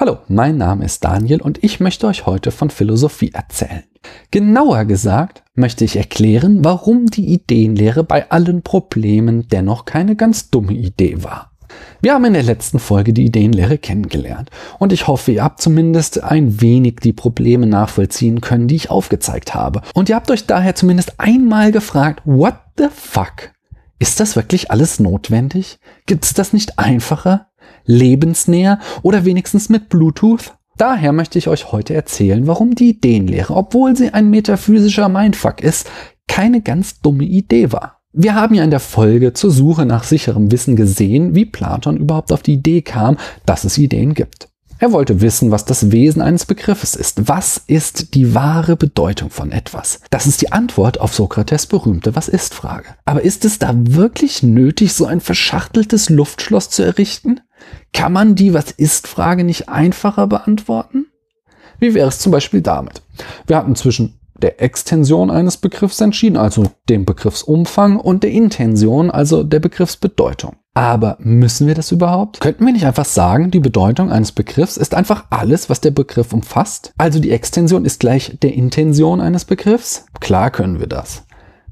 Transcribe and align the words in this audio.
Hallo, 0.00 0.16
mein 0.28 0.56
Name 0.56 0.86
ist 0.86 1.04
Daniel 1.04 1.42
und 1.42 1.62
ich 1.62 1.78
möchte 1.78 2.06
euch 2.06 2.24
heute 2.24 2.52
von 2.52 2.70
Philosophie 2.70 3.32
erzählen. 3.34 3.82
Genauer 4.30 4.86
gesagt 4.86 5.42
möchte 5.54 5.84
ich 5.84 5.96
erklären, 5.96 6.64
warum 6.64 7.08
die 7.08 7.26
Ideenlehre 7.34 8.02
bei 8.02 8.30
allen 8.30 8.62
Problemen 8.62 9.48
dennoch 9.48 9.84
keine 9.84 10.16
ganz 10.16 10.48
dumme 10.48 10.72
Idee 10.72 11.22
war. 11.22 11.50
Wir 12.00 12.14
haben 12.14 12.24
in 12.24 12.32
der 12.32 12.42
letzten 12.42 12.78
Folge 12.78 13.12
die 13.12 13.26
Ideenlehre 13.26 13.76
kennengelernt 13.76 14.48
und 14.78 14.94
ich 14.94 15.06
hoffe, 15.06 15.32
ihr 15.32 15.44
habt 15.44 15.60
zumindest 15.60 16.24
ein 16.24 16.62
wenig 16.62 17.00
die 17.02 17.12
Probleme 17.12 17.66
nachvollziehen 17.66 18.40
können, 18.40 18.68
die 18.68 18.76
ich 18.76 18.90
aufgezeigt 18.90 19.54
habe. 19.54 19.82
Und 19.92 20.08
ihr 20.08 20.16
habt 20.16 20.30
euch 20.30 20.46
daher 20.46 20.74
zumindest 20.74 21.20
einmal 21.20 21.72
gefragt, 21.72 22.22
what 22.24 22.54
the 22.78 22.86
fuck? 22.90 23.50
Ist 23.98 24.18
das 24.18 24.34
wirklich 24.34 24.70
alles 24.70 24.98
notwendig? 24.98 25.78
Gibt 26.06 26.24
es 26.24 26.32
das 26.32 26.54
nicht 26.54 26.78
einfacher? 26.78 27.49
Lebensnäher 27.84 28.78
oder 29.02 29.24
wenigstens 29.24 29.68
mit 29.68 29.88
Bluetooth? 29.88 30.54
Daher 30.76 31.12
möchte 31.12 31.38
ich 31.38 31.48
euch 31.48 31.72
heute 31.72 31.94
erzählen, 31.94 32.46
warum 32.46 32.74
die 32.74 32.90
Ideenlehre, 32.90 33.54
obwohl 33.54 33.96
sie 33.96 34.14
ein 34.14 34.30
metaphysischer 34.30 35.08
Mindfuck 35.08 35.60
ist, 35.62 35.90
keine 36.26 36.62
ganz 36.62 37.00
dumme 37.00 37.24
Idee 37.24 37.72
war. 37.72 38.00
Wir 38.12 38.34
haben 38.34 38.54
ja 38.54 38.64
in 38.64 38.70
der 38.70 38.80
Folge 38.80 39.34
zur 39.34 39.50
Suche 39.50 39.86
nach 39.86 40.04
sicherem 40.04 40.50
Wissen 40.50 40.76
gesehen, 40.76 41.34
wie 41.34 41.44
Platon 41.44 41.96
überhaupt 41.96 42.32
auf 42.32 42.42
die 42.42 42.54
Idee 42.54 42.82
kam, 42.82 43.18
dass 43.46 43.64
es 43.64 43.78
Ideen 43.78 44.14
gibt. 44.14 44.48
Er 44.82 44.92
wollte 44.92 45.20
wissen, 45.20 45.50
was 45.50 45.66
das 45.66 45.92
Wesen 45.92 46.22
eines 46.22 46.46
Begriffes 46.46 46.94
ist. 46.94 47.28
Was 47.28 47.58
ist 47.66 48.14
die 48.14 48.34
wahre 48.34 48.76
Bedeutung 48.76 49.28
von 49.28 49.52
etwas? 49.52 50.00
Das 50.08 50.26
ist 50.26 50.40
die 50.40 50.52
Antwort 50.52 50.98
auf 50.98 51.14
Sokrates 51.14 51.66
berühmte 51.66 52.16
Was 52.16 52.28
ist 52.28 52.54
Frage. 52.54 52.88
Aber 53.04 53.20
ist 53.20 53.44
es 53.44 53.58
da 53.58 53.74
wirklich 53.74 54.42
nötig, 54.42 54.94
so 54.94 55.04
ein 55.04 55.20
verschachteltes 55.20 56.08
Luftschloss 56.08 56.70
zu 56.70 56.82
errichten? 56.82 57.40
Kann 57.92 58.12
man 58.12 58.34
die 58.34 58.54
Was 58.54 58.70
ist 58.70 59.08
Frage 59.08 59.44
nicht 59.44 59.68
einfacher 59.68 60.26
beantworten? 60.26 61.06
Wie 61.78 61.94
wäre 61.94 62.08
es 62.08 62.18
zum 62.18 62.32
Beispiel 62.32 62.60
damit? 62.60 63.02
Wir 63.46 63.56
hatten 63.56 63.74
zwischen 63.74 64.20
der 64.40 64.62
Extension 64.62 65.30
eines 65.30 65.56
Begriffs 65.56 66.00
entschieden, 66.00 66.36
also 66.36 66.66
dem 66.88 67.04
Begriffsumfang, 67.04 67.96
und 67.96 68.22
der 68.22 68.30
Intention, 68.30 69.10
also 69.10 69.42
der 69.42 69.60
Begriffsbedeutung. 69.60 70.56
Aber 70.72 71.16
müssen 71.20 71.66
wir 71.66 71.74
das 71.74 71.92
überhaupt? 71.92 72.40
Könnten 72.40 72.64
wir 72.64 72.72
nicht 72.72 72.86
einfach 72.86 73.04
sagen, 73.04 73.50
die 73.50 73.60
Bedeutung 73.60 74.10
eines 74.10 74.32
Begriffs 74.32 74.76
ist 74.76 74.94
einfach 74.94 75.24
alles, 75.30 75.68
was 75.68 75.80
der 75.80 75.90
Begriff 75.90 76.32
umfasst? 76.32 76.92
Also 76.96 77.18
die 77.18 77.32
Extension 77.32 77.84
ist 77.84 78.00
gleich 78.00 78.38
der 78.40 78.54
Intention 78.54 79.20
eines 79.20 79.44
Begriffs? 79.44 80.06
Klar 80.20 80.50
können 80.50 80.78
wir 80.78 80.86
das. 80.86 81.24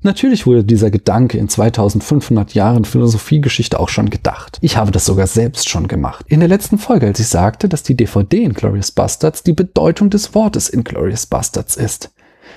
Natürlich 0.02 0.46
wurde 0.46 0.64
dieser 0.64 0.91
Gedanke 0.91 1.38
in 1.38 1.48
2500 1.48 2.54
Jahren 2.54 2.84
Philosophiegeschichte 2.84 3.80
auch 3.80 3.88
schon 3.88 4.10
gedacht. 4.10 4.58
Ich 4.60 4.77
habe 4.77 4.92
das 4.92 5.04
sogar 5.04 5.27
selbst 5.27 5.68
schon 5.68 5.88
gemacht. 5.88 6.24
In 6.28 6.41
der 6.41 6.48
letzten 6.48 6.78
Folge, 6.78 7.06
als 7.06 7.18
ich 7.20 7.28
sagte, 7.28 7.68
dass 7.68 7.82
die 7.82 7.96
DVD 7.96 8.42
in 8.42 8.54
Glorious 8.54 8.92
Bastards 8.92 9.42
die 9.42 9.52
Bedeutung 9.52 10.10
des 10.10 10.34
Wortes 10.34 10.69
in 10.69 10.84
Glorious 10.84 11.26
Bastards 11.26 11.76
ist. 11.76 12.10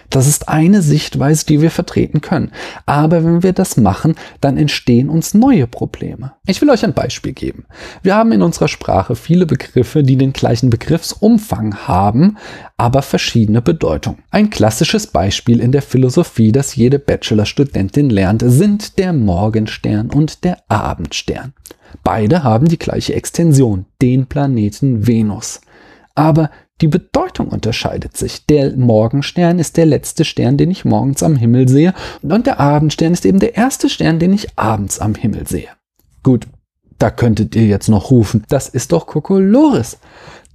Das 0.10 0.28
ist 0.28 0.50
eine 0.50 0.82
Sichtweise, 0.82 1.46
die 1.46 1.62
wir 1.62 1.72
vertreten 1.72 2.22
können. 2.22 2.52
Aber 2.86 3.24
wenn 3.24 3.44
wir 3.44 3.54
das 3.54 3.78
machen, 3.78 4.16
dann 4.42 4.58
entstehen 4.58 5.10
uns 5.10 5.34
neue 5.34 5.68
Probleme. 5.68 6.34
Ich 6.46 6.62
will 6.62 6.70
euch 6.70 6.84
ein 6.84 6.94
Beispiel 6.94 7.34
geben. 7.34 7.66
Wir 8.04 8.16
haben 8.16 8.32
in 8.32 8.42
unserer 8.42 8.68
Sprache 8.68 9.16
viele 9.16 9.46
Begriffe, 9.46 10.04
die 10.04 10.18
den 10.18 10.34
gleichen 10.34 10.70
Begriffsumfang 10.70 11.88
haben, 11.88 12.38
aber 12.78 13.02
verschiedene 13.02 13.62
Bedeutung. 13.62 14.18
Ein 14.32 14.50
klassisches 14.50 15.08
Beispiel 15.08 15.60
in 15.60 15.72
der 15.72 15.82
Philosophie, 15.82 16.52
das 16.52 16.76
jede 16.76 17.00
Bachelorstudentin 17.00 18.10
lernt, 18.10 18.44
sind 18.46 18.98
der 18.98 19.14
Morgenstern 19.14 20.10
und 20.10 20.44
der 20.44 20.58
Abendstern. 20.68 21.54
Beide 22.04 22.44
haben 22.44 22.68
die 22.68 22.80
gleiche 22.80 23.14
Extension, 23.14 23.86
den 24.02 24.26
Planeten 24.26 25.08
Venus. 25.08 25.62
Aber 26.16 26.50
die 26.82 26.88
Bedeutung 26.88 27.50
unterscheidet 27.50 28.18
sich. 28.18 28.46
Der 28.48 28.76
Morgenstern 28.76 29.60
ist 29.60 29.78
der 29.78 29.86
letzte 29.86 30.26
Stern, 30.26 30.58
den 30.58 30.72
ich 30.72 30.84
morgens 30.84 31.24
am 31.24 31.36
Himmel 31.36 31.68
sehe, 31.68 31.94
und 32.22 32.48
der 32.48 32.60
Abendstern 32.60 33.14
ist 33.14 33.26
eben 33.26 33.40
der 33.40 33.56
erste 33.56 33.90
Stern, 33.90 34.20
den 34.20 34.34
ich 34.34 34.58
abends 34.58 35.00
am 35.00 35.16
Himmel 35.16 35.48
sehe. 35.48 35.70
Gut, 36.24 36.48
da 36.98 37.10
könntet 37.10 37.56
ihr 37.56 37.66
jetzt 37.66 37.88
noch 37.88 38.12
rufen, 38.12 38.44
das 38.50 38.68
ist 38.68 38.92
doch 38.92 39.08
Kokolores. 39.08 40.00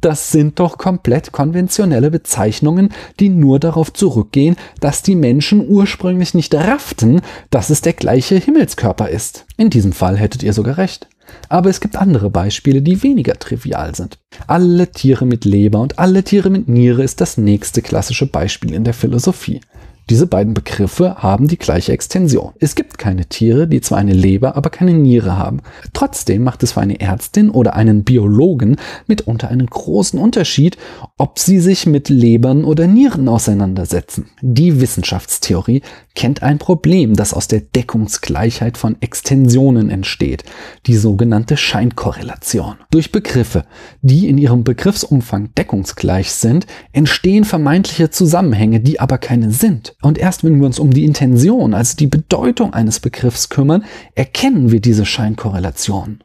Das 0.03 0.31
sind 0.31 0.61
doch 0.61 0.77
komplett 0.77 1.33
konventionelle 1.33 2.11
Bezeichnungen, 2.11 2.91
die 3.19 3.31
nur 3.31 3.59
darauf 3.59 3.93
zurückgehen, 3.93 4.57
dass 4.79 5.03
die 5.03 5.17
Menschen 5.17 5.67
ursprünglich 5.67 6.35
nicht 6.35 6.55
rafften, 6.55 7.23
dass 7.51 7.71
es 7.71 7.81
der 7.81 7.95
gleiche 7.95 8.37
Himmelskörper 8.37 9.09
ist. 9.09 9.47
In 9.57 9.71
diesem 9.71 9.93
Fall 9.93 10.19
hättet 10.19 10.43
ihr 10.43 10.53
sogar 10.53 10.77
recht. 10.77 11.09
Aber 11.49 11.71
es 11.71 11.81
gibt 11.81 11.97
andere 11.97 12.31
Beispiele, 12.31 12.83
die 12.83 13.03
weniger 13.03 13.35
trivial 13.35 13.95
sind. 13.95 14.19
Alle 14.47 14.91
Tiere 14.91 15.27
mit 15.27 15.45
Leber 15.45 15.81
und 15.81 15.99
alle 15.99 16.23
Tiere 16.23 16.51
mit 16.51 16.69
Niere 16.69 17.03
ist 17.03 17.21
das 17.21 17.39
nächste 17.39 17.83
klassische 17.83 18.27
Beispiel 18.27 18.75
in 18.75 18.85
der 18.85 18.95
Philosophie. 18.95 19.61
Diese 20.09 20.29
beiden 20.29 20.55
Begriffe 20.55 21.17
haben 21.17 21.49
die 21.49 21.59
gleiche 21.59 21.91
Extension. 21.91 22.53
Es 22.61 22.77
gibt 22.77 22.97
keine 22.97 23.27
Tiere, 23.27 23.67
die 23.67 23.81
zwar 23.81 23.99
eine 23.99 24.13
Leber, 24.13 24.55
aber 24.55 24.71
keine 24.71 24.93
Niere 24.93 25.37
haben. 25.37 25.63
Trotzdem 25.95 26.45
macht 26.45 26.63
es 26.63 26.73
für 26.73 26.81
eine 26.81 27.01
Ärztin 27.01 27.51
oder 27.51 27.75
einen 27.75 28.05
Biologen 28.05 28.77
mitunter 29.09 29.49
einen 29.49 29.67
großen 29.67 30.21
Unterschied, 30.21 30.77
ob 31.19 31.39
sie 31.39 31.61
sich 31.61 31.87
mit 31.87 32.11
Lebern 32.11 32.65
oder 32.65 32.87
Nieren 32.87 33.27
auseinandersetzen. 33.27 34.27
Die 34.43 34.83
Wissenschaftstheorie 34.83 35.81
kennt 36.15 36.43
ein 36.43 36.59
Problem, 36.59 37.17
das 37.17 37.33
aus 37.33 37.49
der 37.49 37.61
Deckungsgleichheit 37.61 38.77
von 38.77 39.01
Extensionen 39.01 39.89
entsteht, 39.89 40.45
die 40.87 40.97
sogenannte 40.97 41.57
Scheinkorrelation. 41.57 42.77
Durch 42.91 43.13
Begriffe, 43.13 43.65
die 44.03 44.29
in 44.29 44.37
ihrem 44.37 44.63
Begriffsumfang 44.63 45.55
deckungsgleich 45.55 46.33
sind, 46.33 46.67
entstehen 46.93 47.45
vermeintliche 47.45 48.11
Zusammenhänge, 48.11 48.81
die 48.81 49.01
aber 49.01 49.17
keine 49.17 49.53
sind. 49.53 49.97
Und 50.03 50.19
erst 50.19 50.45
wenn 50.45 50.59
wir 50.59 50.67
uns 50.67 50.79
um 50.79 50.93
die 50.93 51.07
Intention, 51.07 51.73
also 51.73 51.97
die 51.97 52.09
Bedeutung 52.09 52.75
eines 52.75 53.01
Begriffs 53.01 53.49
kümmern, 53.49 53.85
erkennen 54.15 54.71
wir 54.71 54.81
diese 54.81 55.07
Scheinkorrelation. 55.07 56.21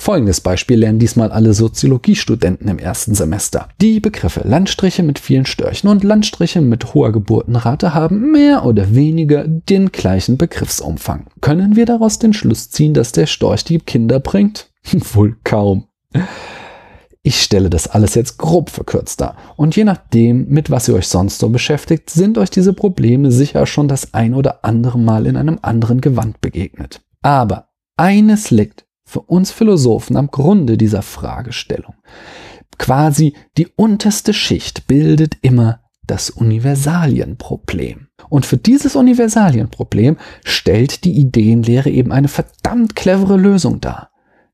Folgendes 0.00 0.40
Beispiel 0.40 0.78
lernen 0.78 0.98
diesmal 0.98 1.30
alle 1.30 1.52
Soziologiestudenten 1.52 2.68
im 2.68 2.78
ersten 2.78 3.14
Semester. 3.14 3.68
Die 3.82 4.00
Begriffe 4.00 4.40
Landstriche 4.48 5.02
mit 5.02 5.18
vielen 5.18 5.44
Störchen 5.44 5.90
und 5.90 6.04
Landstriche 6.04 6.62
mit 6.62 6.94
hoher 6.94 7.12
Geburtenrate 7.12 7.92
haben 7.92 8.32
mehr 8.32 8.64
oder 8.64 8.94
weniger 8.94 9.46
den 9.46 9.92
gleichen 9.92 10.38
Begriffsumfang. 10.38 11.26
Können 11.42 11.76
wir 11.76 11.84
daraus 11.84 12.18
den 12.18 12.32
Schluss 12.32 12.70
ziehen, 12.70 12.94
dass 12.94 13.12
der 13.12 13.26
Storch 13.26 13.62
die 13.62 13.78
Kinder 13.78 14.20
bringt? 14.20 14.70
Wohl 15.12 15.36
kaum. 15.44 15.84
Ich 17.22 17.42
stelle 17.42 17.68
das 17.68 17.86
alles 17.86 18.14
jetzt 18.14 18.38
grob 18.38 18.70
verkürzt 18.70 19.20
dar. 19.20 19.36
Und 19.56 19.76
je 19.76 19.84
nachdem, 19.84 20.48
mit 20.48 20.70
was 20.70 20.88
ihr 20.88 20.94
euch 20.94 21.08
sonst 21.08 21.40
so 21.40 21.50
beschäftigt, 21.50 22.08
sind 22.08 22.38
euch 22.38 22.48
diese 22.48 22.72
Probleme 22.72 23.30
sicher 23.30 23.66
schon 23.66 23.86
das 23.86 24.14
ein 24.14 24.32
oder 24.32 24.64
andere 24.64 24.98
Mal 24.98 25.26
in 25.26 25.36
einem 25.36 25.58
anderen 25.60 26.00
Gewand 26.00 26.40
begegnet. 26.40 27.02
Aber 27.20 27.68
eines 27.98 28.50
liegt 28.50 28.86
für 29.10 29.20
uns 29.20 29.50
Philosophen 29.50 30.16
am 30.16 30.30
Grunde 30.30 30.76
dieser 30.76 31.02
Fragestellung. 31.02 31.94
Quasi 32.78 33.34
die 33.58 33.68
unterste 33.76 34.32
Schicht 34.32 34.86
bildet 34.86 35.36
immer 35.42 35.80
das 36.06 36.30
Universalienproblem. 36.30 38.08
Und 38.28 38.46
für 38.46 38.56
dieses 38.56 38.96
Universalienproblem 38.96 40.16
stellt 40.44 41.04
die 41.04 41.18
Ideenlehre 41.18 41.90
eben 41.90 42.12
eine 42.12 42.28
verdammt 42.28 42.96
clevere 42.96 43.36
Lösung 43.36 43.80
dar 43.80 44.10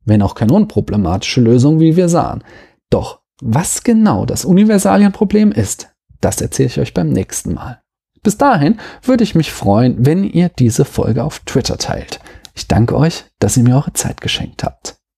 wenn 0.06 0.22
auch 0.22 0.34
keine 0.34 0.54
unproblematische 0.54 1.42
Lösung, 1.42 1.80
wie 1.80 1.96
wir 1.96 2.08
sahen. 2.08 2.42
Doch 2.88 3.20
was 3.42 3.82
genau 3.82 4.24
das 4.24 4.46
Universalienproblem 4.46 5.52
ist, 5.52 5.90
das 6.22 6.40
erzähle 6.40 6.68
ich 6.68 6.80
euch 6.80 6.94
beim 6.94 7.10
nächsten 7.10 7.52
Mal. 7.52 7.82
Bis 8.22 8.38
dahin 8.38 8.78
würde 9.02 9.24
ich 9.24 9.34
mich 9.34 9.52
freuen, 9.52 10.06
wenn 10.06 10.24
ihr 10.24 10.48
diese 10.48 10.84
Folge 10.84 11.22
auf 11.22 11.40
Twitter 11.40 11.76
teilt. 11.76 12.20
Ich 12.56 12.66
danke 12.68 12.96
euch, 12.96 13.24
dass 13.38 13.56
ihr 13.56 13.62
mir 13.62 13.76
eure 13.76 13.92
Zeit 13.92 14.20
geschenkt 14.20 14.64
habt. 14.64 14.95